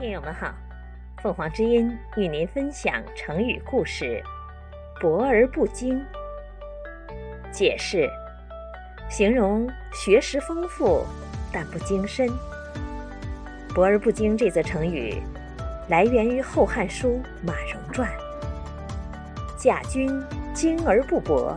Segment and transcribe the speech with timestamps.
[0.00, 0.50] 听友们好，
[1.22, 4.24] 凤凰之音与您分享成语故事
[4.98, 6.02] “博而不精”。
[7.52, 8.08] 解释：
[9.10, 11.04] 形容学识丰富
[11.52, 12.26] 但不精深。
[13.76, 15.22] “博而不精”这则成语
[15.90, 18.10] 来源于《后汉书·马融传》
[19.62, 20.10] ：“甲君
[20.54, 21.54] 精而不博，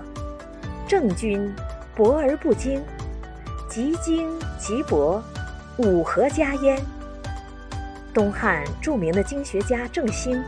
[0.85, 1.49] 郑君
[1.95, 2.83] 博而不精，
[3.69, 5.23] 即精即博，
[5.77, 6.77] 五何家焉？”
[8.13, 10.39] 东汉著名的经学家郑兴，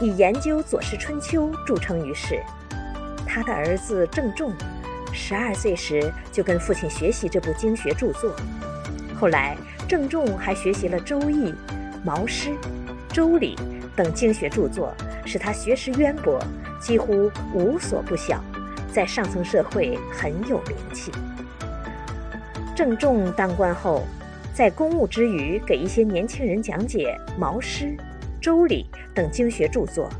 [0.00, 2.42] 以研究《左氏春秋》著称于世。
[3.24, 4.52] 他的儿子郑仲，
[5.12, 8.34] 十二岁时就跟父亲学习这部经学著作。
[9.20, 9.56] 后来，
[9.86, 11.52] 郑仲还学习了《周易》
[12.02, 12.50] 《毛诗》
[13.12, 13.56] 《周礼》
[13.94, 14.92] 等经学著作，
[15.24, 16.42] 使他学识渊博，
[16.80, 18.42] 几乎无所不晓，
[18.92, 21.12] 在上层社会很有名气。
[22.74, 24.04] 郑重当官后。
[24.58, 27.84] 在公务之余，给一些年轻人讲解《毛诗》
[28.40, 30.10] 《周礼》等经学著作，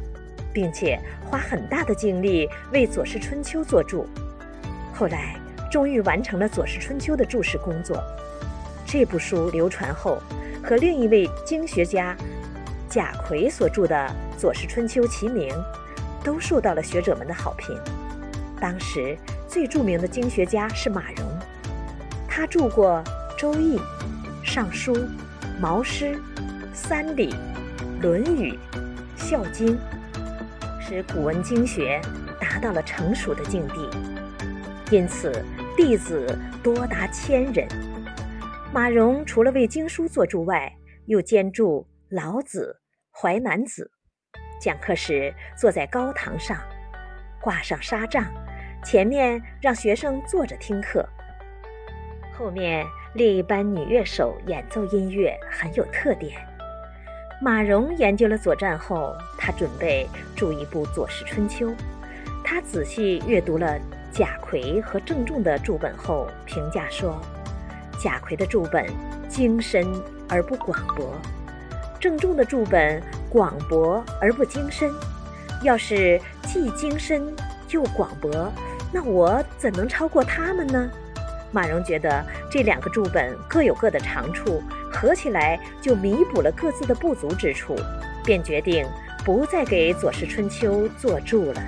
[0.52, 4.06] 并且花很大的精力为《左氏春秋》作注。
[4.94, 5.34] 后来，
[5.72, 8.00] 终于完成了《左氏春秋》的注释工作。
[8.86, 10.22] 这部书流传后，
[10.62, 12.16] 和另一位经学家
[12.88, 13.96] 贾逵所著的
[14.38, 15.52] 《左氏春秋》齐名，
[16.22, 17.76] 都受到了学者们的好评。
[18.60, 21.26] 当时最著名的经学家是马融，
[22.28, 23.02] 他著过
[23.36, 23.76] 《周易》。
[24.48, 24.96] 《尚书》
[25.60, 26.06] 《毛诗》
[26.72, 27.30] 《三礼》
[28.00, 28.58] 《论语》
[29.14, 29.76] 《孝经》，
[30.80, 32.00] 使古文经学
[32.40, 33.90] 达到了成熟的境地，
[34.90, 35.44] 因此
[35.76, 36.26] 弟子
[36.62, 37.68] 多达千人。
[38.72, 41.64] 马融除了为经书作注外，又兼著
[42.08, 42.80] 《老子》
[43.20, 43.90] 《淮南子》。
[44.58, 46.56] 讲课时坐在高堂上，
[47.38, 48.24] 挂上纱帐，
[48.82, 51.06] 前面让学生坐着听课。
[52.32, 52.86] 后面
[53.18, 56.40] 另一班女乐手演奏音乐，很有特点。
[57.42, 60.06] 马融研究了《左传》后，他准备
[60.36, 61.66] 著一部《左氏春秋》。
[62.44, 63.76] 他仔细阅读了
[64.12, 67.20] 贾逵和郑重的注本后，评价说：
[68.00, 68.86] 贾逵的注本
[69.28, 69.84] 精深
[70.28, 71.12] 而不广博，
[71.98, 74.92] 郑重的注本广博而不精深。
[75.64, 77.34] 要是既精深
[77.70, 78.30] 又广博，
[78.92, 80.88] 那我怎能超过他们呢？
[81.50, 87.76] 马蓉觉得这两个注本各有各的长处，合起来就弥补了各自的不足之处，
[88.24, 88.86] 便决定
[89.24, 91.62] 不再给《左氏春秋》做注了。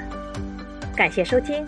[0.94, 1.66] 感谢收听。